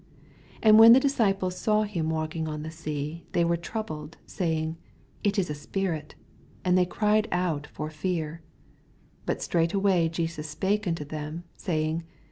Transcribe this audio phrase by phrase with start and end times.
[0.61, 4.17] 26 And when the disciples saw him walking on the sea, thejr were troub led,
[4.25, 4.77] saying,
[5.23, 6.15] It is a spirit;
[6.65, 8.29] and they cried out fbr fear.
[9.25, 12.03] 27 But straightway Jesus spake unto them, saying.